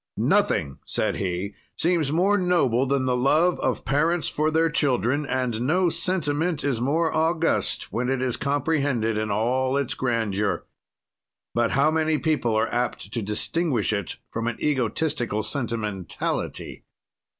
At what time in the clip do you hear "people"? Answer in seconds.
12.17-12.55